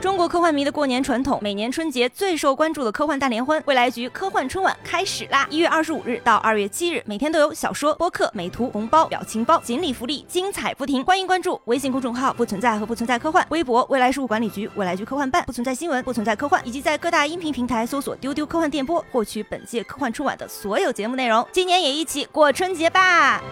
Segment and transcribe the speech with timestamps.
[0.00, 5.46] 中国科幻迷的过年传统，每年春节最受关注的科幻大联欢——未来局科幻春晚开始啦！
[5.50, 11.04] 一月二十五日到二月七日，每天都有小说、播客、美图、红包、表情包、锦鲤福利，精彩不停。
[11.04, 21.46] 欢迎关注微信公众号“不存在”和“不存在科幻”，微博“未来事务管理局”、“未来局科幻办”、“不存在新闻”、“不存在科幻”，以及在各大音频平台搜索“丢丢科幻电波”，获取本届科幻春晚的所有节目内容。
[21.52, 23.42] 今年也一起过春节吧！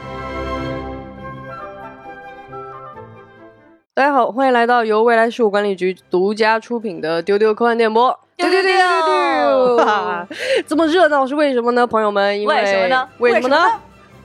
[3.94, 8.10] 大家好，欢迎来到由未来事务管理局独家出品的《丢丢科幻电波》。
[8.38, 9.86] 丢丢丢丢丢
[10.66, 12.40] 这么热闹是为什么呢，朋友们？
[12.40, 13.80] 因为什么呢为什么呢为什么？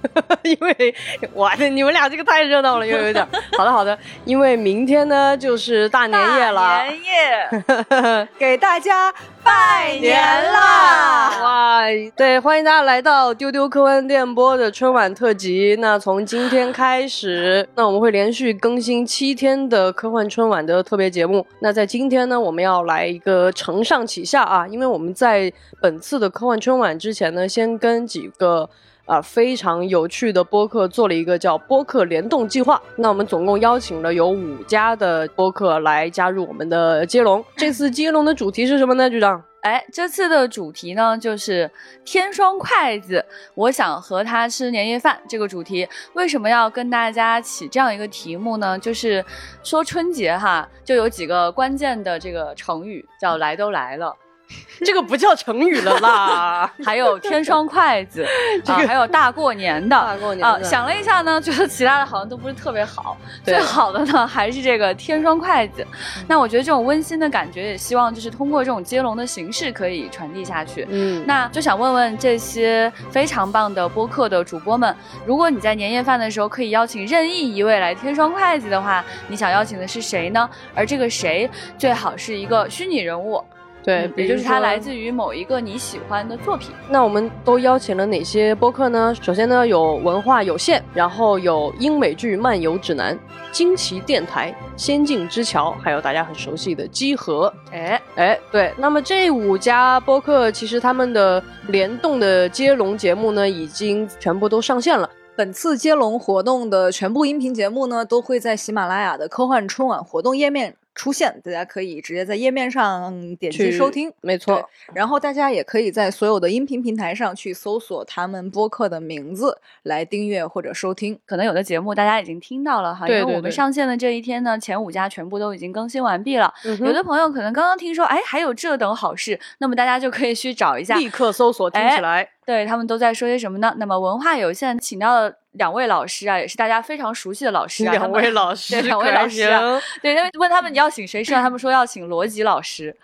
[0.43, 0.95] 因为
[1.33, 3.27] 哇，你们俩这个太热闹了，又有点。
[3.57, 10.21] 好的好的，因为明天呢就是大年夜了，年夜， 给大家拜年
[10.51, 11.31] 啦！
[11.41, 11.81] 哇，
[12.15, 15.75] 对，欢迎大家来到丢丢科幻电波的春晚特辑。
[15.79, 21.45] 那从今天开始，那我们会连续更新七天的科幻春晚的特别节目。
[21.59, 28.69] 那在今天呢，我们要来一个承上启下啊，因为我们在本次的科幻春晚之前呢，先跟几个。
[29.07, 32.79] 啊，非常有趣的播客做了一个叫播客联动计划。
[32.97, 37.43] 那我们总共邀请了有五家的播客来加入我们的接龙。
[37.55, 39.41] 这次接龙的主题是什么呢，局长？
[39.61, 41.69] 哎，这次的主题呢就是
[42.05, 45.85] 天双筷子，我想和他吃年夜饭这个主题。
[46.13, 48.77] 为什么要跟大家起这样一个题目呢？
[48.79, 49.23] 就是
[49.63, 54.15] 说春节哈，就有几个关键的这个成语，叫来都来了，
[54.85, 58.25] 这个不叫成语了啦， 还有天双筷子，
[58.67, 59.95] 啊，还有大过年的。
[59.95, 65.85] 大过年的啊，想了一下呢，觉得其他的好像都不是特别好，最好的呢还是这个天双筷子。
[66.27, 70.87] 那我觉得这种温馨的感觉，也希望就是通过这种接龙的形式可以传递下去。
[70.89, 80.47] 嗯，那就想问问这些非常棒的播客的主播们，如果你在年夜饭的时候可以邀请任意一位来天双筷子的话，你想邀请的是谁呢？
[80.75, 83.43] 而这个谁最好是一个虚拟人物，
[83.87, 86.71] 对，嗯也就是他比如说来自于某一个你喜欢的作品。
[86.89, 89.15] 那我们都邀请了哪些播客呢？
[89.21, 93.17] 首先呢，有文化有限，然后有英美剧漫游指南、
[93.49, 97.51] 惊奇电台、仙境之桥，还有大家很熟悉的机核。
[97.71, 105.09] 哎，哎，对，那么这五家播客其实他们的联动的接龙节目呢，已经全部都上线了。
[105.37, 114.11] 本次接龙活动的全部音频节目呢，都会在喜马拉雅的科幻春晚活动页面出现，大家可以直接在页面上点击收听。
[114.21, 121.19] 没错，然后大家也可以在所有的音频平台上去搜索他们播客的名字来订阅或者收听。
[121.27, 126.51] 可能有的节目大家已经听到了哈，因为我们上线的这一天呢，前五家全部都已经更新完毕了。
[126.65, 132.36] 嗯有的朋友可能刚刚听说，哎，还有这等好事，那么大家就可以去找一下，立刻搜索听起来。
[132.47, 133.75] 对他们都在说些什么呢？
[133.77, 141.41] 那么文化有限请到了两位老师啊，也是大家非常熟悉的老师啊，两位老师，对两位老师啊，对，他们问他们你要请谁吃啊？
[141.41, 142.95] 他们说要请罗辑老师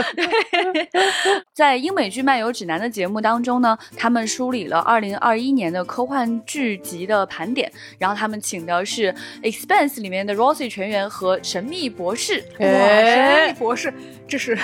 [1.54, 9.10] 在英美剧漫游指南的节目当中呢，他们梳理了二零二一年的科幻剧集的盘点，然后他们请的是
[9.42, 12.44] 《Expanse》里面的 Rosie 全员和神秘博士。
[12.58, 13.94] 哇，哎神秘博士，
[14.28, 14.58] 这是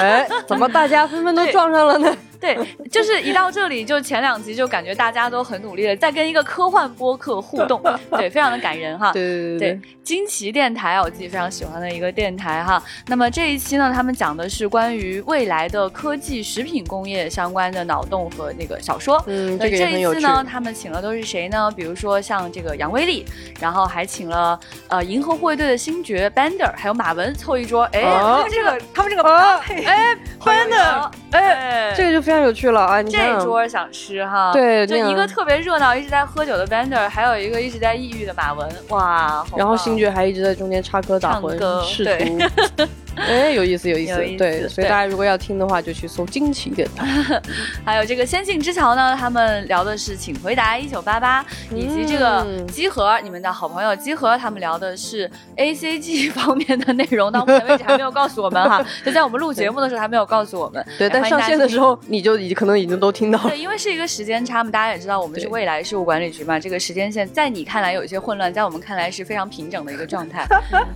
[0.00, 2.16] 哎，怎么大家纷纷都撞上了呢？
[2.40, 2.58] 对，
[2.90, 7.82] 就是一到这里，就前两集就感觉大家都很努力的在跟一个科幻播客互动，
[8.12, 9.12] 对，非常的感人哈。
[9.14, 12.82] 对对对，惊奇电台啊，我自己非常喜欢的一个电台哈。
[13.06, 19.22] 那么这一期呢，他们讲的是关于未来的科技食品工业相关的脑洞和那个小说。
[19.26, 19.86] 嗯，那这个。
[19.86, 21.70] 这一次呢，他们请了都是谁呢？
[21.76, 23.24] 比如说像这个杨威利，
[23.60, 24.58] 然后还请了
[24.88, 27.84] 呃银河护卫队的星爵 Bender，还有马文凑一桌。
[27.92, 33.00] 哎，他们这个他们这个啊搭配，哎 Bender，哎这个就非常有趣了啊！
[33.00, 42.18] 你这桌想吃哈，对就一个特别热闹，一直在喝酒的 Bender，还有一个一直在抑郁的马文，哇，然后星爵还一直在中间插科打诨，试对。
[42.18, 42.84] 图，
[43.16, 44.32] 哎，有意思，有意思有意。
[44.32, 47.06] 思对，所以大家如果要听的话，就去搜惊奇电台。
[47.84, 51.42] 还有这个《仙境之桥》呢，他们聊的是《请回答一九八八》，
[51.74, 60.84] 以及这个嗯机核，你们的好朋友集合，他们聊的是 A C G 方面的内容，到目前为止还没有告诉我们哈，就在我们录节目的时候还没有告诉我们。
[60.98, 63.58] 对，哎但上线的时候你就已可能已经都听到了对，。
[63.58, 70.46] 因为是一个时间差嘛，大家也知道我们是未来事务管理局嘛，这个时间线在你看来有一些混乱，在我们看来是非常平整的一个状态。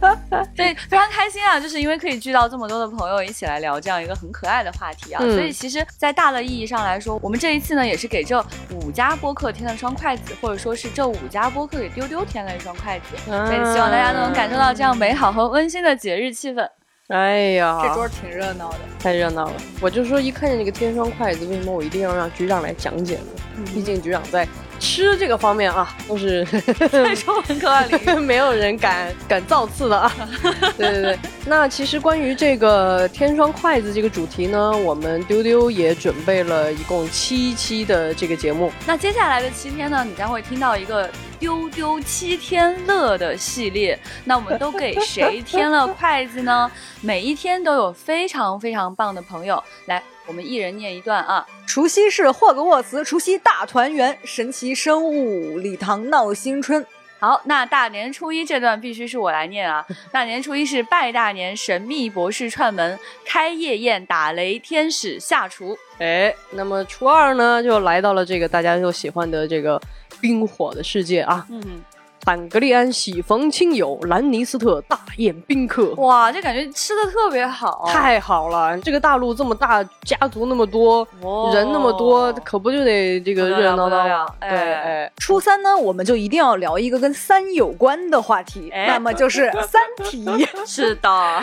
[0.56, 5.20] 所以非常开心啊，就是因为可以聚到这么多的朋友一起来聊这样一个很可爱的话题啊。
[5.22, 13.16] 嗯所以其实，在大的意义上来说，我们这一次呢，也是给这五家播客添了双筷子，或者说是这五家播客给丢丢添了一双筷子。
[13.26, 16.66] 所以希望大家都能感受到这样美好和温馨的节日气氛。
[17.08, 18.78] 哎呀，这桌挺热闹的。
[19.00, 19.54] 太热闹了。
[19.80, 23.64] 我就说，一看见这个天双筷子，为什么我一定要让局长来讲解呢？
[23.74, 24.46] 毕竟局长在
[24.81, 26.44] 吃这个方面啊，都是
[26.91, 28.19] 在中文科幻领域。
[28.19, 30.12] 没有人敢敢造次的啊。
[30.77, 38.73] 对对对，那其实关于这个天双筷子这个主题呢，我们丢丢也准备了一共七期的这个节目。
[38.87, 41.09] 那接下来的七天呢，你将会听到一个
[41.40, 43.98] 丢丢七天乐的系列。
[44.25, 46.70] 那我们都给谁添了筷子呢？
[47.00, 51.44] 每一天都有非常非常棒的朋友来，我们一人念一段啊。
[51.66, 56.87] 除夕是霍格沃茨，除夕大团圆，神奇生物礼堂闹新春。
[57.19, 59.86] 好，那大年初一这段必须是我来念啊。
[60.10, 65.76] 大年初一是拜大年，神秘博士串门，开夜宴，打雷，天使下厨。
[65.98, 69.78] 哎，那么初二呢，就来到了这个大家都喜欢的这个
[70.20, 71.46] 冰火的世界啊。
[71.50, 71.82] 嗯，
[72.22, 75.94] 坦格利安喜逢亲友，兰尼斯特大宴宾客。
[75.94, 78.78] 哇，这感觉吃的特别好，太好了！
[78.81, 84.75] 这个大陆这么大，家族那么多，哦人那么多，可不就得这个热热闹闹不得了对，哎
[85.05, 90.25] 哎，初三呢，我们就一定要聊一个跟三有关的话题，哎那么就是 《三体》。
[90.67, 91.43] 是的，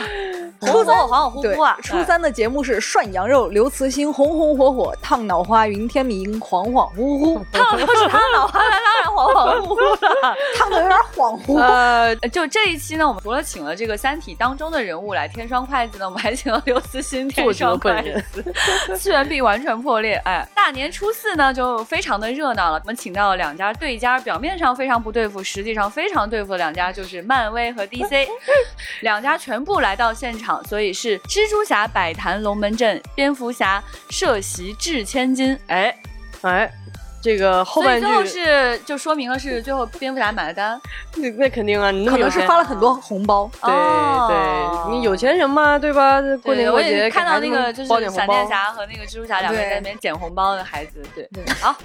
[0.62, 10.35] 初三恍恍惚对惚啊，，初三的节目是涮羊肉、刘慈欣红红火火、烫脑花、云天明恍恍惚惚，烫的是他脑花，当然恍恍惚惚了。
[10.67, 11.57] 烫的有点恍惚。
[11.61, 18.43] 呃，呃就这一期呢，我们除了请了这个《三体》当中的人物来添双筷子呢，我们还请了刘慈欣添双筷子，
[18.97, 20.15] 次元壁完全破裂。
[20.25, 28.27] 哎，大年初四呢就非常的热闹了，我们请到了两家对家，表面上非常不对付，实际上非常对付的两家就是漫威和 DC，
[29.01, 35.57] 两家全部来到现场，所以是蜘蛛侠摆坛龙门阵，蝙蝠侠涉袭掷千金。
[35.67, 35.95] 哎，
[36.41, 36.71] 哎，
[37.21, 40.79] 这个后半句最后是就说明了是最后蝙蝠侠买了单。
[41.15, 46.21] 那那肯定啊，你那可能是发了很多红包，对哦对，你有钱人嘛，对吧？
[46.43, 48.47] 过年过节看到那个就是闪电。
[48.47, 51.75] 侠和那个蜘蛛侠两个人在那边捡红包的孩子，对对好，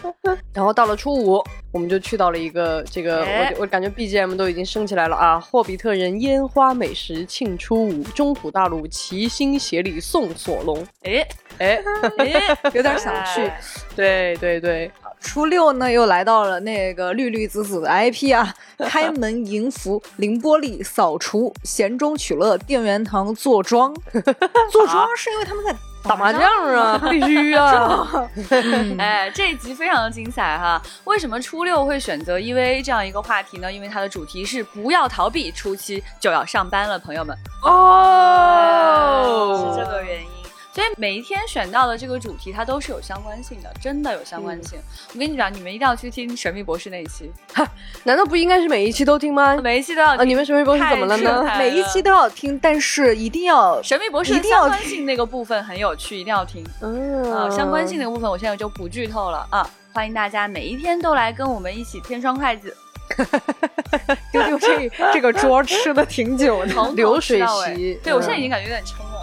[0.52, 5.38] 然后到了初五，我们就去到了一个这个，哎我我感觉 BGM 都已经升起来了啊！
[5.38, 10.86] 霍比特人烟花美食庆初五，中土大陆齐心协力送索隆。
[11.02, 11.26] 哎
[11.58, 11.82] 哎，
[12.18, 13.42] 哎， 有点想去。
[13.42, 13.60] 哎
[13.94, 18.54] 对对对，初六呢，又来到了那个绿绿紫紫的 IP 啊，
[18.88, 23.92] 开门迎福、凌波丽、扫除、闲中取乐、电源堂坐庄。
[24.70, 26.40] 坐庄是因为他们在打麻将
[26.74, 28.06] 啊， 必须啊！
[28.98, 30.80] 哎，这一集非常的精彩哈！
[31.04, 33.70] 为什么初六会选择 EVA 这样一个话题呢？
[33.70, 37.36] 因为它的主题是不要逃避，初七就要上班了，朋友们。
[37.62, 40.37] 哦，是这个原因。
[40.78, 44.78] 所以每一天选到的这个主题，它都是有相关性的，真的有相关性。
[45.12, 47.32] 我跟你讲，你们一定要去听《神秘博士》那一期，
[48.04, 49.56] 难道不应该是每一期都听吗？
[49.56, 51.42] 每一期都要啊，你们神秘博士怎么了呢？
[51.58, 56.64] 每一期都要听，但是一定要神秘博士的一定要相关性那个部分很有趣，一定要听。
[56.80, 59.68] 嗯啊，相关性那个部分我现在就不剧透了啊！
[59.92, 62.76] 欢迎大家每一天都来跟我们一起添双筷子，
[64.30, 66.72] 丢丢这这个桌吃的挺久的。
[66.94, 69.17] 流水席对我现在嗯已经感觉有点撑了。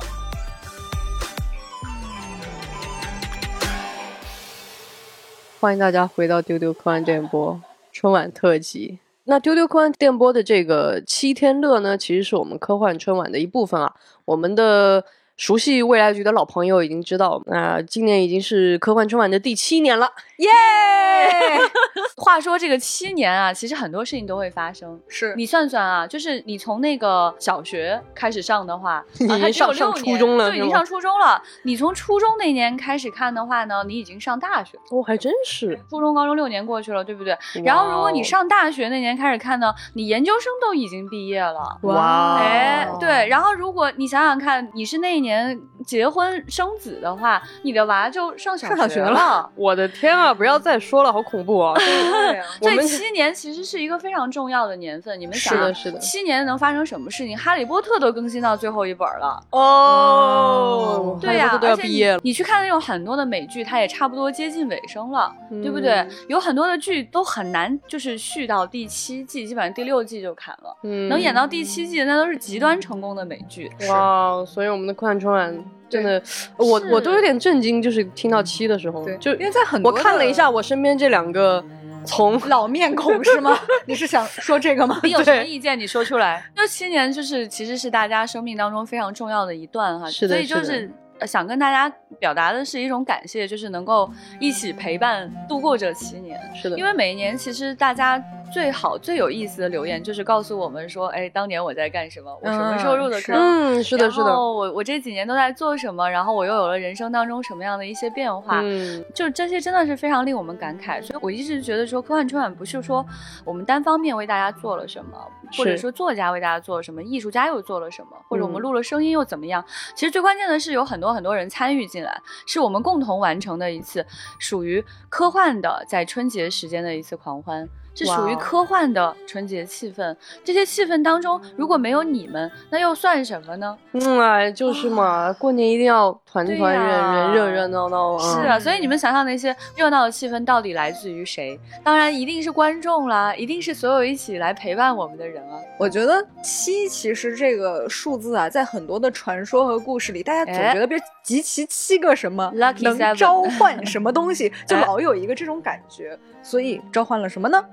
[5.66, 7.60] 欢迎大家回到丢丢科幻电波
[7.92, 9.00] 春晚特辑。
[9.24, 13.96] 那丢丢科幻电波的这个七天乐呢，其实是我们科幻春晚的一部分啊。
[14.26, 15.04] 我们的
[15.38, 20.10] 熟悉未来局的老朋友已经知道，那、今年已经是科幻春晚的第七年了。
[20.38, 20.48] 耶！
[22.18, 25.00] 话说这个七年啊，其实很多事情都会发生。
[25.10, 31.42] 是你算算啊，就是你从那个小学开始上的话， 你啊、已经还只有上初中了就，已经上初中了。
[31.64, 34.84] 你从初中那年开始看的话呢，你已经上大学了。
[34.92, 35.78] 哦，还真是。
[35.90, 37.38] 初中、高中六年过去了，对不对？
[37.64, 41.78] 然后如果你上大学那年开始看呢，你研究生都已经毕业了。
[41.84, 49.50] 哇哦哎，对，然后如果你想想看，你是那一年结婚生子的话，你的娃就上小上小学了了。
[49.58, 50.34] 我的天啊！
[50.34, 51.74] 不要再说了，好恐怖啊！
[52.62, 56.00] 这七 年其实是一个非常重要的年份，你们想啊是的，是的。
[56.00, 57.38] 七年能发生什么事情？
[57.38, 59.42] 哈利波特都更新到最后一本了。
[59.52, 62.20] 哦，对呀、都要而且毕业了。
[62.24, 62.30] 你。
[62.30, 66.12] 你去看那种很多的美剧，它也差不多接近尾声了，对不对嗯？
[66.28, 70.76] 有很多的剧都很难，就是续到第七季，基本上第六季就砍了。
[70.84, 73.72] 嗯能演到第七季，那都是极端成功的美剧。
[73.90, 76.22] 哇，所以我们的科幻春晚真的，
[76.58, 81.64] 我我都有点震惊，就是听到七的时候，对，就因为在很我多我看了一下我身边这两个
[82.06, 83.58] 从 老面孔是吗？
[83.86, 85.00] 你是想说这个吗？
[85.04, 85.80] 你有什么意见？
[85.80, 86.44] 你说出来。
[86.56, 90.92] 那七年就是其实是大家生命当中非常重要的一段哈，是的所以就是
[91.26, 96.38] 想跟大家表达的是一种感谢，就是能够一起陪伴度过这七年。
[96.56, 98.22] 是的，因为每一年其实大家
[98.54, 103.36] 最好最有意思的留言，就是告诉我们说，哎，当年我在干什么，我什么时候入的坑。
[103.36, 113.06] 嗯，是的，是的然，后我我这几年都在做什么，然后我又有了人生当中什么样的一些变化，嗯，就这些真的是非常令我们感慨，所以我一直觉得说科幻春晚不是说
[113.44, 115.18] 我们单方面为大家做了什么，
[115.58, 119.64] 或者说作家为大家做了什么，艺术家又做了什么，或者我们嗯录了声音又怎么样。
[119.96, 124.06] 其实最关键的是有很多很多人参与进来，是我们共同完成的一次
[124.40, 127.68] 属于科幻的在春节时间的一次狂欢。
[127.96, 133.78] 是属于科幻的春节气氛，这些气氛当中，如果没有你们，那又算什么呢？
[133.94, 138.20] 嗯啊，就是嘛，过年一定要团团圆呀圆、热热闹闹啊。
[138.20, 141.58] 是啊，所以你们想想那些热闹的气氛到底来自于谁？
[141.84, 145.58] 当然一定是观众啦，一定是所有一起来陪伴我们的人啊。
[145.80, 156.18] 我觉得七其实这个数字啊，在很多的传说和故事里，大家总哎觉得别集齐七个什么 Lucky 能召唤什么东西，就 哎老有一个这种感觉。
[156.44, 157.66] 所以召唤了什么呢？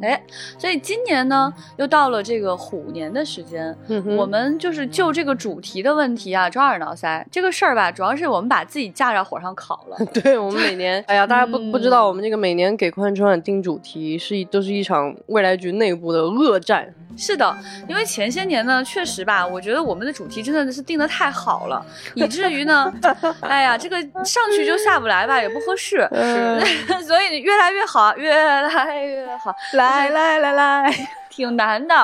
[0.00, 0.20] 哎，
[0.56, 10.06] 所以今年呢，又到了这个虎年的时间，嗯我们就是就这个主题的问题啊，抓耳挠腮这个事儿吧，主要是我们把自己架在火上烤了。
[10.22, 16.94] 对我们每年， 哎呀，大家不不知道，嗯我们这个每年给科幻春晚定主题是一都是一场未来局内部的恶战。
[17.16, 17.56] 是的，
[17.88, 22.92] 因为前些年呢，确实吧，我觉得我们的主题真的是定的太好了，以至于呢，
[23.42, 26.60] 哎呀，这个上去就下不来吧，也不合适，嗯
[27.02, 29.52] 所以越来越好，越来越好。
[29.78, 31.94] 来来来来，挺难的，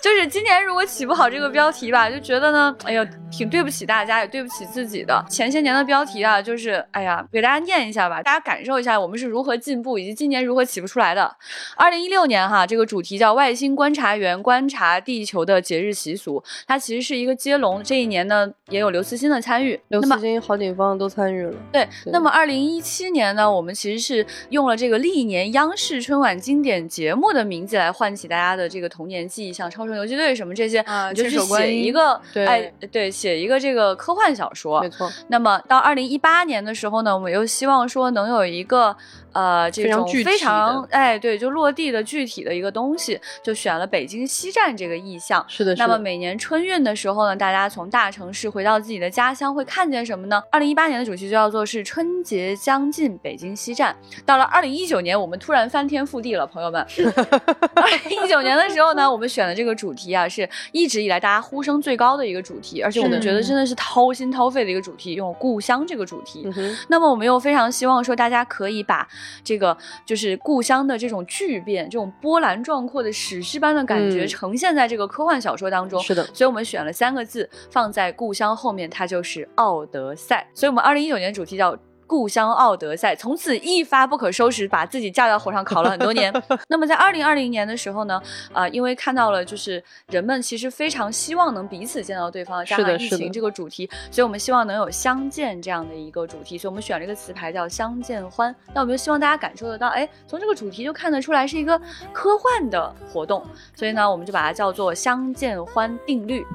[0.00, 5.22] 就是今年如果起不好这个标题吧，就觉得呢，哎呀，挺对不起大家，也对不起自己的。
[5.28, 11.36] 前些年的标题啊，就是哎呀，给大家念一下吧，大家感受一下我们是如何进步，以及今年如何起不出来的。
[11.76, 17.82] 二零一六年哈，这个主题叫“外星观察员观察地球的节日习俗”，它其实是一个接龙。
[17.84, 19.78] 这一年呢，也有刘慈欣的参与。
[19.88, 21.52] 刘慈欣、郝景芳都参与了。
[21.70, 34.88] 对，对那么二零一七年呢，我们其实是用了这个历年央视春晚经典节目的名字来唤起大家的这个童年记忆，像《超神游击队》什么这些，啊你就去千手观音写一个，对哎，对，写一个这个科幻小说没。
[34.90, 38.96] 错，那么到二零一八年的时候呢，我们又希望说能有一个
[39.38, 45.44] 呃这种非常哎对，就落地的具体的一个东西，就选了北京西站这个意象。
[45.46, 45.86] 是的，是的。
[45.86, 50.42] 那么每年春运的时候呢，大家从大城市回到自己的家乡，会看见什么呢？
[50.50, 53.94] 二零一八年的主题就叫做是春节将近，北京西站。
[54.26, 56.84] 到了二零一九年，我们突然翻天覆地了，朋友们。
[57.74, 66.42] 二零一九年的时候呢，我们选的这个主题啊，是一直以来大家呼声最高的一个主题，而且我们觉得真的是掏心掏肺的一个主题，用故乡这个主题。
[66.56, 69.06] 嗯，那么我们又非常希望说，大家可以把
[69.42, 76.00] 这个就是故乡的这种巨变、这种波澜壮阔的史诗般的感觉，嗯呈现在这个科幻小说当中。
[76.00, 80.46] 是的，所以我们选了三个字放在故乡后面，它就是《奥德赛》。
[80.58, 81.78] 所以我们二零一九年主题叫。
[82.08, 86.32] 故乡奥德赛从此一发不可收拾，把自己架到火上烤了很多年。
[86.66, 88.20] 那么在二零二零年的时候呢，
[88.52, 98.54] 啊、因为看到了就是人们其实非常希望能彼此见到对方，加上疫情这个主题，所以我们希望能有相见这样的一个主题，所以我们选了一个词牌叫相见欢。
[98.74, 101.78] 那我们就希望大家感受得到，哎，从这个主题就看得出来是一个
[102.12, 106.46] 科幻的活动，所以呢，我们就把它叫做相见欢定律。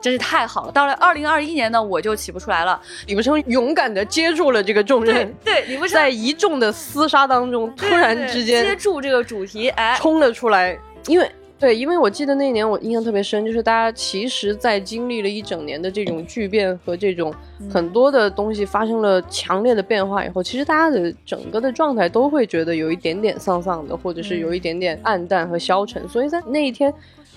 [0.00, 0.72] 真是太好了！
[0.72, 2.80] 到了二零二一年呢，我就起不出来了。
[3.06, 11.30] 李不生勇敢的接住了这个重任，对，李不是在一众的厮杀当中，突然之间接住这个主题，哎，冲了出来，因为。
[11.58, 17.32] 对，因为我记得那年我印象特别深，就是大家其实，在经历了一整年的这种巨变和这种
[17.70, 26.02] 很多的东西发生了强烈的变化以后，其实大家的整个的状态都会觉得有一点点丧丧的，或者是有一点点暗淡和消沉。
[26.08, 26.92] 所以在那一天，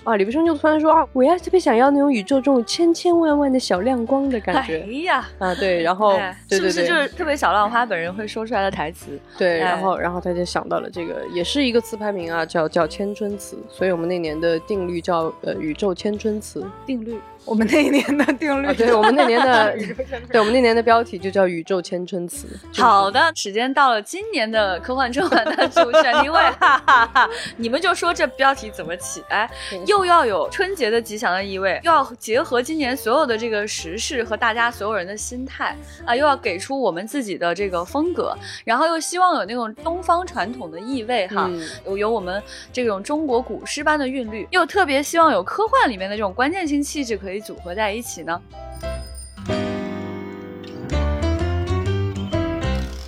[0.06, 6.16] 啊，李不生就突然说啊，我要特别想要那种宇宙这种千千万万的小亮光的感觉哎觉呀，啊，对，然后
[6.48, 9.18] 是不是就是特别小浪花本人会说出来的台词？
[9.36, 17.18] 对，哎然后然后他就想到了这个，也是一个词牌名啊，叫叫千春词，所以我们那年的定律叫呃宇宙千春词定律。
[17.46, 19.76] 我们那一年的定律啊，对我们那年的，
[20.30, 22.46] 对我们那年的标题就叫宇宙千春词。
[22.72, 27.30] 就是好的，时间到了今年的科幻春晚的主选题会，哈哈哈！
[27.56, 29.22] 你们就说这标题怎么起？
[29.28, 29.48] 哎，
[29.86, 48.40] 又要有春节的吉祥的意味，又要结合今年所有的这个时事和大家所有人的心态啊，又要给出我们自己的这个风格，然后又希望有那种东方传统的意味哈，嗯有有我们这种中国古诗般的韵律，又特别希望有科幻里面的这种关键性气质可以组合在一起呢。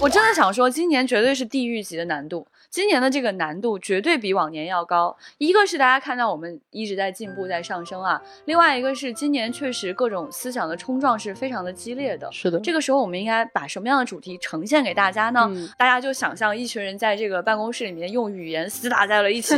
[0.08, 2.46] 我我真的想说，今年绝对是地狱级的难度。
[2.70, 5.14] 今年的这个难度绝对比往年要高。
[5.36, 12.30] 一个是大家看到我们一直在进步、在上升啊，另外一个是今年确实各种思想的冲撞是非常的激烈的。
[12.32, 15.46] 是的，这个时候我们应该把什么样的主题呈现给大家呢？
[15.50, 19.54] 嗯大家就想象一群人在这个办公室里面用语言厮打在了一起。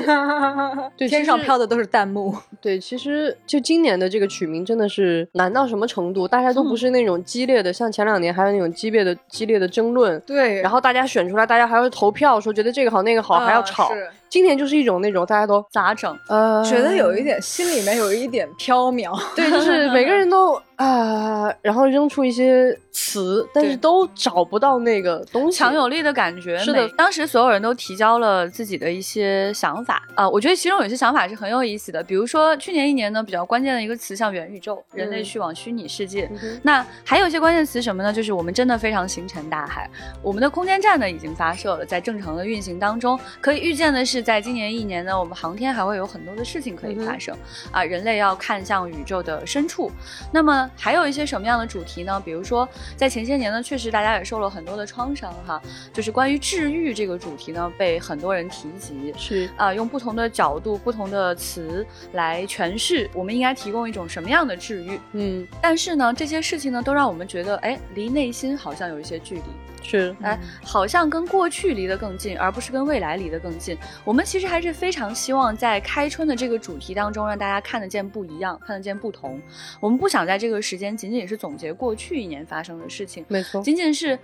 [0.96, 2.34] 对天上飘的都是弹幕。
[2.60, 6.26] 对，其实就今年的这个取名真的是难到什么程度？
[6.26, 13.92] 大家都不是那种激烈的，像前两年还有那种激烈的、激烈的争论，对然后大家选出来，大家还会投票说觉得这个好那个好，还要啊吵。
[13.94, 16.16] 是今年就是一种那种大家都咋整？
[16.28, 19.12] 呃觉得有一点心里面有一点飘渺。
[19.34, 25.58] 对，就是每个人都啊、然后扔出一些词，但是都找不到那个东西。
[25.58, 26.56] 强有力的感觉。
[26.56, 32.02] 是的当时所有人都提交了自己的一些想法啊、我觉得其中有些想法是很有意思的。
[32.02, 36.30] 比如说去年一年呢，比较关键的一个词像元宇宙，人类嗯去往虚拟世界。
[36.42, 38.10] 嗯那还有一些关键词什么呢？
[38.10, 39.90] 就是我们真的非常星辰大海。
[40.22, 43.20] 我们的空间站呢已经发射了，在正常的运行当中。
[43.42, 47.36] 可以预见的是，在今年一年呢，我们航天还会有很多的事情可以发生、
[47.70, 47.84] 啊。
[47.84, 49.90] 人类要看向宇宙的深处。
[50.32, 52.20] 那么还有一些什么样的主题呢？
[52.24, 55.60] 比如说，在前些年呢，确实大家也受了很多的创伤哈，
[55.92, 59.12] 就是关于治愈这个主题呢，被很多人提及。
[59.16, 65.00] 是啊、用不同的角度、不同的词来诠释，我们应该提供一种什么样的治愈？
[65.12, 69.42] 嗯但是呢，这些事情呢，都让我们觉得，哎，离内心好像有一些距离，
[69.82, 73.76] 是哎，好像跟过去离得更近，而不是跟未来离得更近。
[74.04, 79.40] 我们其实还是非常希望在开春的这个主题当中，让大家看得见不一样，看得见不同。
[79.80, 84.18] 我们不想在这个时间仅仅是总结过去一年发生的事情，没错，仅仅是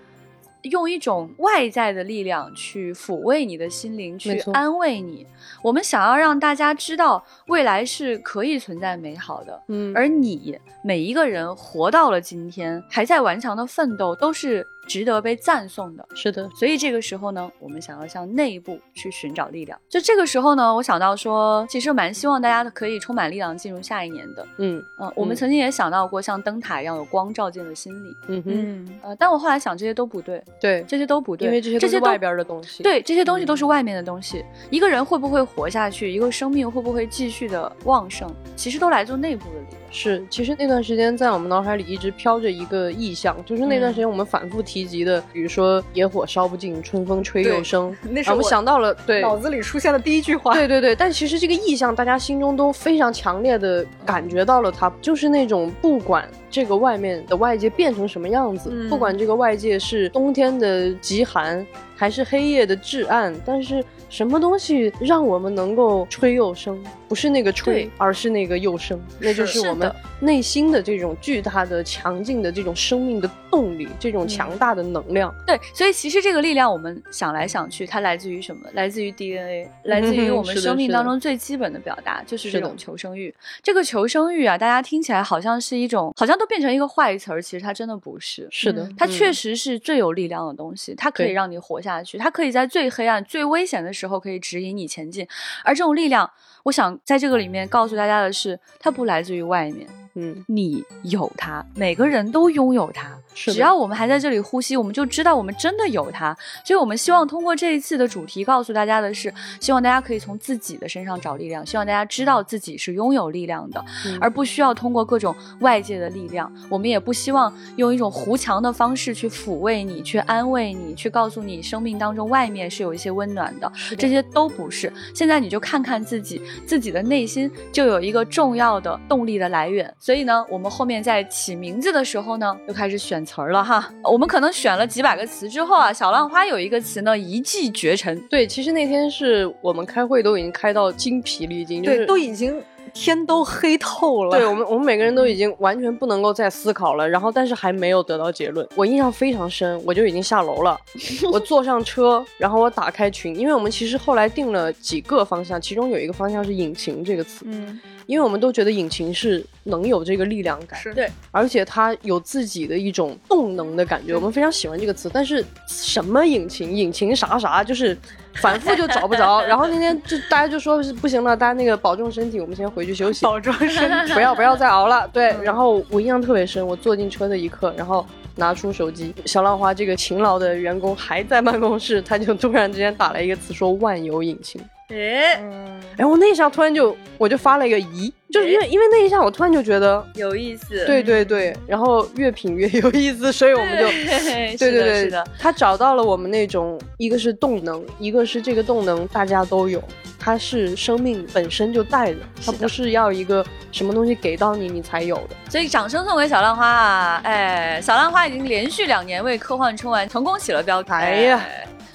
[0.63, 5.25] 用一种外在的力量去抚慰你的心灵，去安慰你。
[5.63, 9.63] 我们想要让大家知道，未来是可以存在美好的。
[9.69, 16.07] 嗯而你每一个人活到了今天，还在顽强的奋斗，都是值得被赞颂的。
[16.15, 19.79] 是的，所以这个时候呢，我们想要向内部去寻找力量。
[19.89, 24.47] 就这个时候呢，我想到说，其实蛮希望大家可以充满力量进入下一年的。
[24.59, 28.17] 嗯嗯、我们嗯曾经也想到过像灯塔一样有光照进了心里。
[28.29, 34.45] 嗯哼，嗯，呃，但我后来想，这些都不对，对，这些都不对，因为这些这些都都是外边的东西。，对，这些东西都嗯是外面的东西。
[34.71, 39.86] 一个人会不会活下去，一个生命会不会继续的旺盛，其实都来自内部的力量。
[39.97, 47.97] 是，其实那段时间在我们脑海里一直飘着一个意象，就是那段嗯时间我们反复提及的，比如说野火烧不尽，春风吹又生。
[48.11, 50.53] 那是然后我们想到了，对，脑子里出现的第一句话。
[50.53, 66.79] 对对对，但其实这个意象，大家心中都非常强烈的感觉到了它，就是那种不管这个外面的外界变成什么样子，嗯不管这个外界是冬天的极寒，还是黑夜的至暗，但是什么东西让我们能够吹又生？
[67.09, 75.35] 不是那个吹，而是那个又生，那就是是我们内心的这种巨大的、强劲的这种生命的动力，这种强大的能量。
[75.47, 78.69] 对，所以其实这个力量，我们想来想去，它来自于什么？
[78.75, 83.35] 来自于 DNA，来自于我们生命当中最基本的表达，就是这种求生欲。
[83.63, 88.47] 这个求生欲啊，大家听起来好像是一种，好像都变成一个坏词儿，其实它真的不是。
[88.51, 95.27] 是的，它确嗯实是最有力量的东西，它可以让你活下去，它可以在最黑暗、最危险的时候可以指引你前进。
[95.65, 96.31] 而这种力量，
[96.65, 103.17] 我想在这个里面告诉大家的是，它不来自于外面，嗯，你有它，每个人都拥有它。
[103.37, 106.37] 是只要我们还在这里呼吸，我们就知道我们真的有它。
[106.65, 116.51] 所以，我们希望通过这一次的主题，告诉大家的是，希望大家可以从自己的身上找力量，希望大家知道自己是拥有力量的，嗯而不需要通过各种外界的力量。
[116.71, 123.71] 我们也不希望用一种糊墙的方式去抚慰你，去安慰你，去告诉你生命当中外面是有一些温暖的。
[123.99, 124.91] 这些都不是。
[125.15, 129.93] 现在你就看看自己，自己的内心就有一个重要的动力的来源。
[129.99, 133.93] 所以呢，我们后面在起名字的时候呢，就开始选词儿了哈。
[134.05, 138.19] 我们可能选了几百个词之后啊，小浪花有一个词呢一骑绝尘。
[138.31, 142.63] 对，其实那天是我们开会都已经开到精疲力尽，就是对，都已经
[142.97, 144.37] 天都黑透了。
[144.37, 148.67] 对我们，我们每个人都已经完全不能够再思考了，然后但是还没有得到结论。
[148.75, 150.77] 我印象非常深，我就已经下楼了，
[151.31, 165.11] 我坐上车，然后我打开群，因为我们其实后来定了几个方向，其中有一个方向是引擎这个词，嗯，因为我们都觉得引擎是能有这个力量感，是对，而且它有自己的一种动能的感觉，我们非常喜欢这个词。
[165.13, 167.97] 但是什么引擎，引擎啥啥，就是
[168.41, 169.43] 反复就找不着。
[169.45, 173.25] 然后那天就大家就说是不行了，大家那个保重身体，我们先回去休息。
[173.25, 174.13] 保重身体。
[174.15, 175.09] 不要不要再熬了。
[175.13, 184.61] 对，然后我印象特别深，我坐进车的一刻，然后拿出手机，小浪花这个勤劳的员工还在办公室，他就突然之间打了一个词说万有引擎。
[184.89, 190.87] 哎，嗯，哎，我那一下突然就我就发了一个咦，就是因为因为那一下我突然就觉得，有意思。
[190.87, 193.87] 对对对，然后越品越有意思，所以我们就。
[194.57, 199.83] 对对对的，他找到了我们那种，一个是动能，一个是这个动能大家都有，
[200.21, 205.31] 它是生命本身就带的，它不是要一个什么东西给到你你才有的。
[205.51, 207.21] 所以掌声送给小浪花啊！
[207.25, 210.93] 哎，小浪花已经连续两年为科幻春晚成功起了标题。
[210.93, 211.45] 哎呀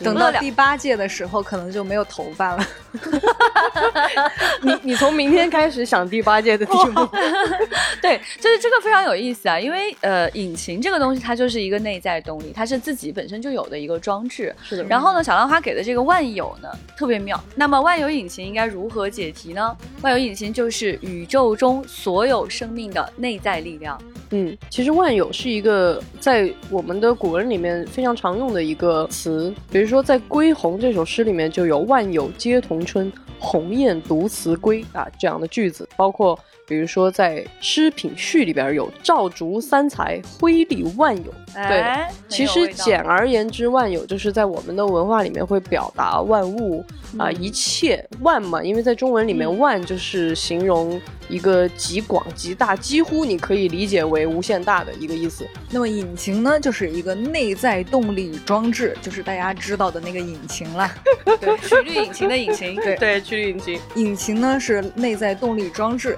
[0.04, 2.68] 等到第八届的时候，可能就没有头发了。
[4.62, 7.08] 你你从明天开始想第八届的题目，
[8.02, 14.54] 对，就是这个非常有意思啊，因为呃，引擎这个东西它就是一个内在动力，它是自己本身就有的一个装置。
[14.64, 17.42] 是的然后呢，小浪花给的这个万有呢特别妙。
[17.56, 19.76] 那么万有引擎应该如何解题呢？
[20.02, 24.00] 万有引擎就是宇宙中所有生命的内在力量。
[24.34, 36.40] 嗯，其实万有是一个在我们的古文里面非常常用的一个词，比如说在《归鸿》这首诗里面就有“万有皆同春，鸿雁独辞归”啊这样的句子，包括
[36.72, 41.34] 比如说在《诗品序》里边有“照烛三才，辉丽万有”。
[41.54, 46.82] 对，哎，其实简而言之，万有就是在我们的文化里面会表达万物
[47.18, 55.46] 啊、一切万嘛，因为在中文里面，嗯万就是形容一个极广极大，几乎你可以理解为无限大的一个意思。
[55.70, 60.90] 那么引擎呢，就是一个内在动力装置，就是大家知道的那个引擎了。
[61.42, 63.80] 对曲率引擎的引擎，对对，曲率引擎。
[63.96, 66.18] 引擎呢是内在动力装置。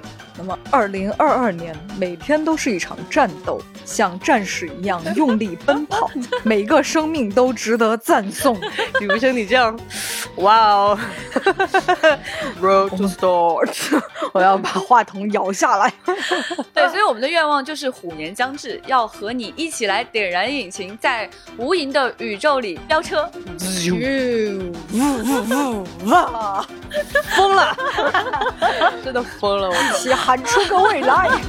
[0.71, 6.09] 二零二二年每天都是一场战斗，像战士一样用力奔跑，
[6.43, 8.59] 每个生命都值得赞颂。
[8.99, 9.77] 比如像你这样，
[10.37, 10.99] 哇哦，
[12.61, 14.01] Road to Start，
[14.33, 15.93] 我要把话筒摇下来。
[16.73, 23.29] 对，所以我们的愿望就是虎年将至，要和你一起来点燃引擎，在无垠的宇宙里飙车。
[26.05, 26.65] 哇！
[27.35, 27.75] 疯了，
[29.03, 31.29] 真的疯了，我一起喊出个未来。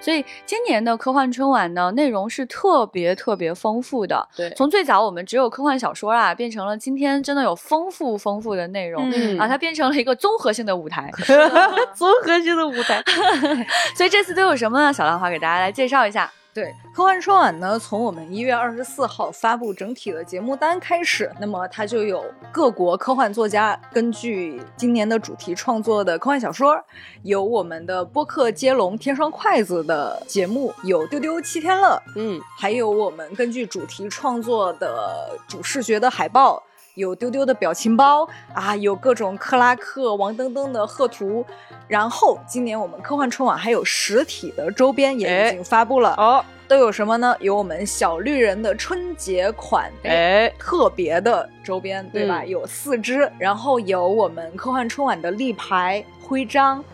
[0.00, 4.26] 所以今年的科幻春晚呢，内容是特别特别丰富的。
[4.34, 9.10] 对从最早我们只有科幻小说啊，变成了今天真的有丰富丰富的内容。
[9.12, 11.10] 嗯啊，它变成了一个综合性的舞台，
[11.92, 13.04] 综合性的舞台。
[13.94, 14.90] 所以这次都有什么呢？
[14.90, 16.32] 小浪花给大家来介绍一下。
[16.58, 26.76] 对，科幻春晚呢，从我们一月二十四号发布整体的节目单开始，那么它就有各国科幻作家根据今年的主题创作的科幻小说，
[27.22, 36.60] 有我们的播客接龙天双筷子的节目，有丢丢七天乐，嗯，还有我们根据主题创作的主视觉的海报。
[36.98, 41.46] 有丢丢的表情包啊，有各种克拉克、王登登的贺图，
[41.86, 47.36] 然后今年我们科幻春晚还有实体的周边也已经发布了，哦，都有什么呢？
[47.38, 52.40] 有我们小绿人的春节款，哎，特别的周边，对吧？
[52.42, 56.84] 嗯有四只，然后有我们科幻春晚的立牌、徽章。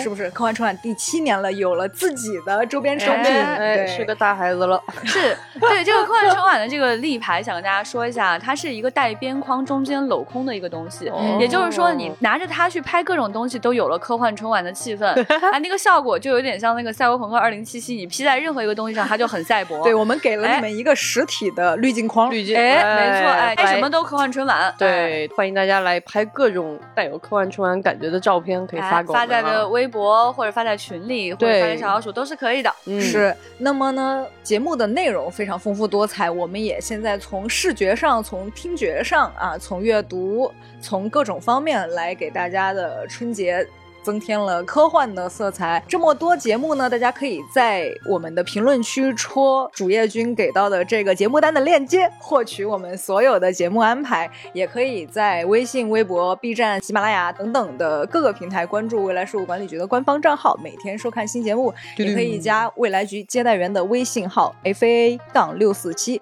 [0.00, 3.88] 是不是科幻春晚第七年了，有了自己的周边产品？
[3.88, 4.82] 是个大孩子了。
[5.04, 11.08] 是对这个科幻春晚的这个立牌，想跟大家说一下，它是一个带边框、中间镂空的一个东西。
[11.08, 15.06] 哦也就是说，你拿着它去拍各种东西，都有了科幻春晚的气氛
[15.52, 19.82] 啊，那个效果就有点像那个《赛博朋克二零七七》，你披在任何一个东西上，它就很赛博。
[19.82, 22.30] 对，我们给了哎你们一个实体的滤镜框。
[22.30, 24.56] 滤镜，哎，没错，哎，拍什么都科幻春晚。
[24.56, 32.72] 哎对，欢迎大家来拍各种带有科幻春晚感觉的照片，可以哎，发给我们发在微博或者发在群里，或者发给小老鼠都是可以的。
[32.86, 40.50] 嗯是，那么呢，节目的内容非常丰富多彩，我们也现在从视觉上、从听觉上啊，从阅读、
[40.80, 43.66] 从各种方面来给大家的春节。
[44.04, 45.82] 增添了科幻的色彩。
[45.88, 54.30] 这么多节目呢，大家可以在我们的评论区戳主页君给到的这个节目单的链接，获取我们所有的节目安排。
[54.52, 61.72] 也可以在微信、微博、B 站、喜马拉雅等等的各个平台关注未来事务管理局的官方账号，每天收看新节目。
[61.96, 66.20] 也可以加未来局接待员的微信号 f a 杠六四七，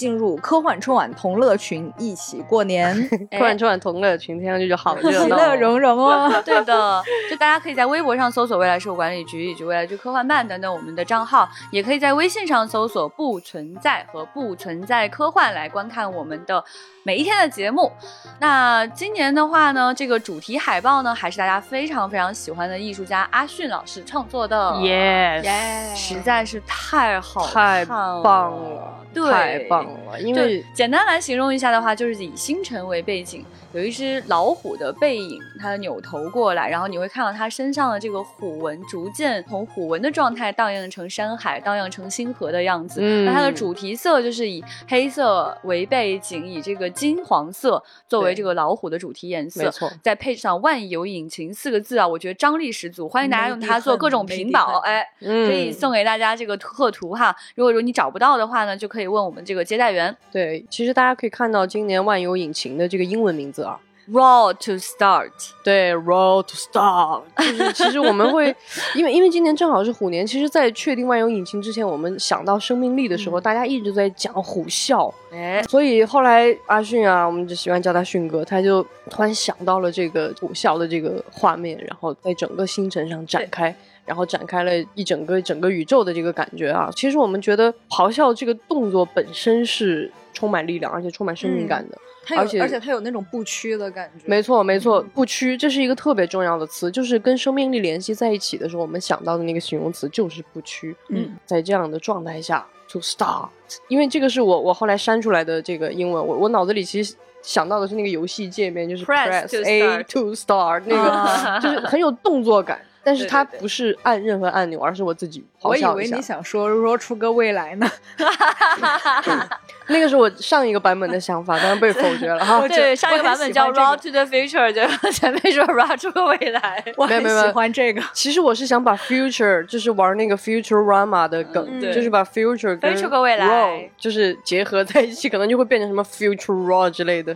[0.00, 2.96] 进入科幻春晚同乐群，一起过年，
[3.30, 5.36] 科幻春晚同乐群，听上去就好热其闹。
[5.36, 6.32] 乐融融哦。
[6.42, 16.64] 对的，就大家可以在微博上搜索“未来事务管理局”以及“未来剧科幻办”等等我们的账号，也可以在微信上搜索“不存在”和“不存在科幻”来观看我们的
[17.02, 17.92] 每一天的节目。
[18.38, 24.72] 那今年的话呢，这个主题海报呢，还是大家非常非常喜欢的艺术家阿迅老师创作的。
[24.76, 29.99] Yes，耶实在是太好太看了棒了，对，太棒了。
[30.10, 43.00] 了，因对为，简单来形容一下的话，就是以星辰为背景，有一只老虎的背影，它扭头过来，然后你会看到它身上的这个虎纹逐渐从虎纹的状态荡漾成山海，荡漾成星河的样子。
[43.02, 57.34] 嗯那它的主题色就是以黑色为背景，以这个金黄色作为这个老虎的主题颜色，没错再配上万有引擎四个字啊，我觉得张力十足，欢迎大家用它做各种屏保，哎，嗯可以送给大家这个贺图哈。
[57.54, 59.99] 如果说你找不到的话呢，就可以问我们这个接待员。
[60.32, 63.78] 对，其实大家可以看到今年万有引擎的这个英文名字啊
[64.10, 65.30] ，Roll to start，
[65.62, 68.54] 对，roll to start，就是其实我们会，
[68.96, 83.74] 因为因为今年正好是虎年，其实，在确定万有引擎之前，我们想到生命力的时候，大家一直在讲虎啸，哎，所以后来阿迅啊，我们就喜欢叫他迅哥，他就突然想到了这个虎啸的这个画面，然后在整个星辰上展开。
[84.10, 86.90] 然后展开了一整个整个宇宙的这个感觉啊！
[86.96, 91.96] 其实我们觉得咆哮这个动作本身是充满力量，而且充满生命感的。
[92.24, 94.24] 它有而且而且它有那种不屈的感觉。
[94.26, 100.96] 没错，没错，不屈，这是一个特别重要的词，就是跟生命力联系在一起的时候，我们想到的那个形容词就是不屈。
[101.10, 103.48] 嗯，在这样的状态下，to start，
[103.86, 116.20] 因为这个是我我后来删出来的这个英文，我我脑子里其实想到的是那个游戏界面，就是 Press to A to start，那啊个就是很有动作感，但是它不是按任何按钮，而是我自己我以为你。
[116.20, 117.90] 想说说出个未来呢。
[119.88, 122.60] 那个是我上一个版本的想法，但是被否决了哈。
[122.68, 126.84] 对，上一个版本叫我很喜欢 Raw to the future，就前面说 Raw 出个未来。
[126.96, 128.00] 我很没有没有喜欢这个。
[128.12, 137.34] 其实我是想把 future 就是玩那个 “futurerama” 的梗，就是把 future 跟飞出个未来 raw 就是结合在一起，可能就会变成什么 future raw 之类的，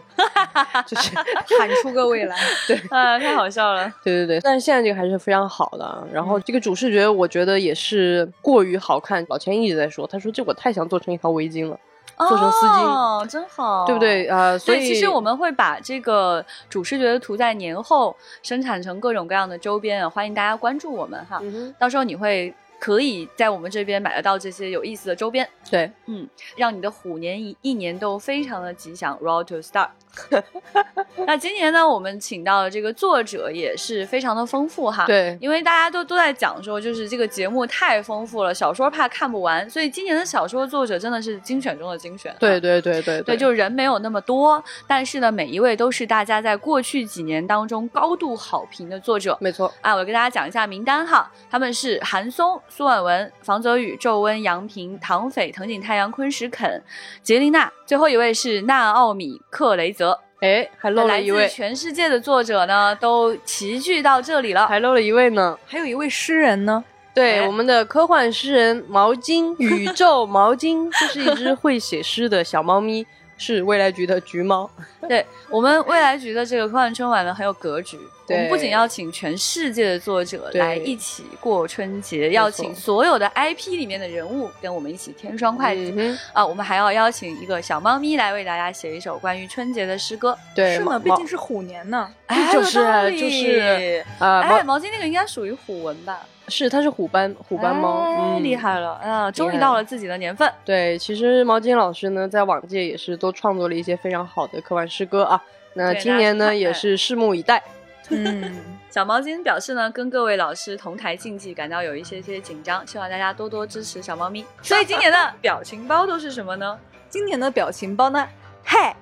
[0.87, 1.11] 就是
[1.59, 2.37] 喊出个未来。
[2.69, 3.91] 对啊，太好笑了。
[4.05, 4.41] 对对对。
[4.41, 9.25] 但是现在这个还是非常好的啊，然后这个主视觉我觉得也是过于好看。
[9.29, 11.79] 老钱一直在说，他说这我太想做成一条围巾了，
[12.17, 14.01] 做成丝巾哦，真好，对不？
[14.01, 14.27] 对？
[14.27, 21.39] 啊，所，以其实我们会把这个主视觉的图在年后生产成各种各样的周边啊，欢迎大家关注我们哈。
[21.43, 29.89] 嗯到时候你会可以在我们这边买得到这些有意思的周边，对嗯，让你的虎年一一年都非常的吉祥，Roll to Start。
[31.27, 35.07] 那今年呢，我们请到的这个作者也是非常的丰富哈。。
[35.07, 42.39] 对因为大家都都在讲说，就是这个节目太丰富了，小说怕看不完，所以今年的小说作者真的是精选中的精选哈。
[42.39, 49.37] 对对对对对，就是人没有那么多，但是呢，每一位都是大家在过去几年当中高度好评的作者。
[49.41, 56.83] 没错，啊，我给大家讲一下名单哈，他们是韩松、苏婉文、房泽宇、周温、杨平、唐斐、藤井太阳、昆石肯、
[57.23, 60.21] 杰琳娜，最后一位是纳奥米克雷泽。
[60.41, 64.67] 哎，还漏了来自一位，全世界的作者呢，都齐聚到这里了。
[64.67, 65.57] 还漏了一位呢。
[65.65, 74.69] 还有一位诗人呢，对，哎我们的科幻诗人毛巾，宇宙毛巾，这是一只会写诗的小猫咪，是未来局的橘猫。
[75.09, 77.99] 对我们未来局的这个科幻春晚呢，很有格局。
[78.27, 85.93] 我们不仅要请全世界的作者来一起过春节，要请所有的 IP 里面的人物跟我们一起添双筷子。
[85.95, 90.35] 嗯，啊，我们还要邀请一个小猫咪来为大家写一首关于春节的诗歌。
[90.55, 92.11] 对，是呢，毕竟是虎年呢。
[92.25, 92.79] 哎，就是
[93.19, 96.27] 就是啊，哎，毛毛巾那个应该属于虎纹吧？
[96.49, 98.55] 是它是虎斑虎斑猫，哎嗯，厉。
[98.57, 99.31] 害了啊！
[99.31, 100.51] 终于到了自己的年份。
[100.65, 105.43] 对，其实毛巾老师呢，在往届也是都创作了一些非常好的科幻诗歌啊。
[105.75, 107.63] 那今年呢，也是拭目以待。
[108.11, 108.57] 嗯，
[108.89, 114.45] 小毛巾表示呢，跟各位老师同台竞技感到有一些些紧张，希望大家多多支持小猫咪。
[114.63, 116.79] 所以今年的表情包都是什么呢？
[117.11, 118.27] 今年的表情包呢？
[118.63, 118.97] 嗨，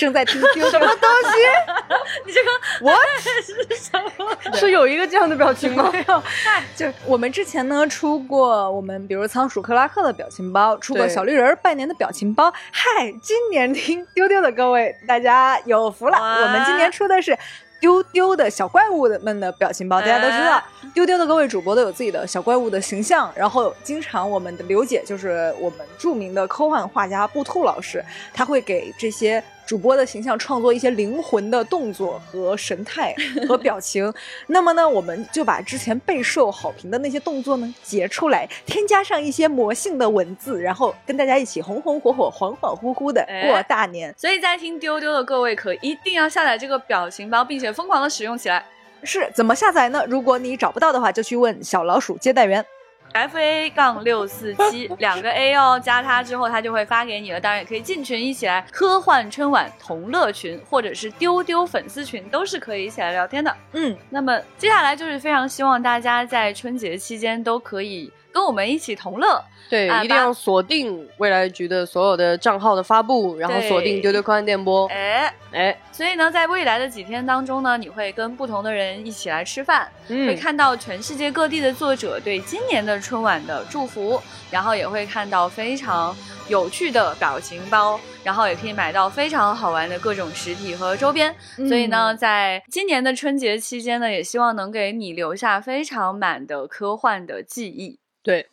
[0.00, 1.36] 正在听丢 什么东西
[2.24, 4.56] 你这个我是什么？
[4.56, 5.92] 是有一个这样的表情吗？
[5.92, 6.04] 西？
[6.74, 12.50] 就我们之前呢出过我们比如仓鼠克拉克的表情包，出过小绿人儿拜年的表情包。
[12.72, 16.16] 嗨，今年听丢丢的各位，大家有福了！
[16.16, 17.36] 我们今年出的是。
[17.80, 33.14] 丢丢的小怪物们的表情包，大家都知道哎，丢丢的各位主播都有自己的小怪物的形象，然后经常我们的刘姐就是我们著名的科幻画家布兔老师，他会给这些主播的形象创作一些灵魂的动作和神态
[33.46, 34.12] 和 表情。
[34.48, 44.12] 那么呢，我们就把之前备受好评的那些动作呢截出来，添加上一些魔性的文字，然后跟大家一起红红火火、恍恍惚惚的哎过大年。
[44.18, 48.66] 所以在听丢丢的各位可一定要下载这个表情包，并且疯狂的使用起来。
[49.04, 50.04] 是怎么下载呢？
[50.08, 52.66] 如果你找不到的话，就去问小老鼠接待员。
[53.12, 57.40] F A 杠六四七 两个 A 哦，加他之后他就会发给你了。
[57.40, 63.54] 当然也可以进群一起来科幻春晚同乐群，或者是丢丢粉丝群，都是可以一起来聊天的。
[63.72, 69.42] 嗯，那么接下来就是非常希望大家在春节期间都可以跟我们一起同乐。
[69.68, 74.88] 对，啊一定要锁定未来局的所有的账号的发布，然后锁定丢丢科幻电波。
[74.88, 86.16] 哎，哎，所以呢，在未来的几天当中呢，你会跟不同的人一起来吃饭，会嗯，看到全世界各地的作者对今年的春晚的祝福，然后也会看到非常
[86.48, 91.32] 有趣的表情包，然后也可以买到非常好玩的各种实体和周边。
[91.68, 98.00] 所以呢，在今年的春节期间呢，也希望能给你留下非常满的科幻的记忆。
[98.22, 98.46] 对，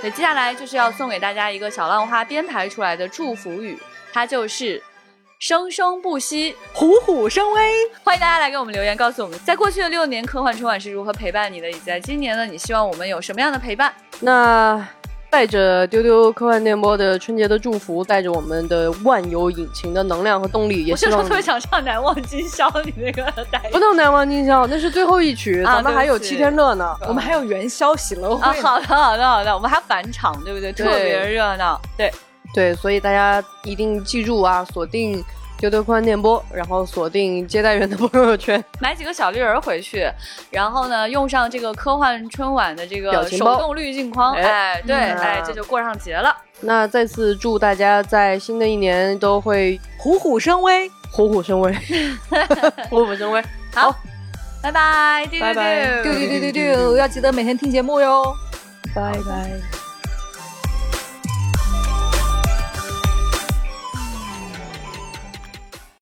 [0.00, 3.78] 对，接下来就是要送给大家一个小浪花编排出来的祝福语，
[4.12, 4.82] 它就是
[5.38, 6.56] “生生不息”。
[6.72, 7.60] 虎虎生威。
[8.02, 13.94] 欢迎大家来给我们留言，告诉我们在过去的六年科幻春晚是如何陪伴你的，以及在今年呢，你希望我们有什么样的陪伴？
[14.20, 14.88] 那
[15.30, 26.96] 带着丢丢科幻电波的春节的祝福，带着我们的万有引擎的能量和动力，也我这时候希望特别想唱《难忘今宵》你那个带不能难忘今宵，那是最后一曲，啊咱们还有七天乐呢。
[27.06, 30.72] 我们还有元宵喜乐会啊，好的，好的，好的，我们还返场，对不对？
[30.72, 31.80] 特别热闹。
[31.96, 32.12] 对，
[32.52, 35.24] 对，所以大家一定记住啊，锁定
[35.60, 38.62] 丢丢科幻电波，然后锁定接待员的朋友圈。
[38.80, 40.10] 买几个小绿人回去，
[40.50, 46.34] 然后呢，用上这个科幻春晚的这个手动滤镜框，哎哎，对，嗯哎，这就过上节了。
[46.60, 50.90] 那再次祝大家在新的一年都会虎虎生威。
[51.12, 51.76] 虎虎生威，
[52.88, 53.42] 虎虎生威。
[53.74, 53.92] 好，
[54.62, 58.32] 拜拜丢丢丢丢丢丢，要记得每天听节目哟。
[58.94, 59.89] 拜拜。